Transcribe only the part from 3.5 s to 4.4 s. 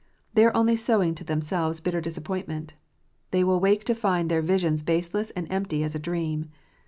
awake to find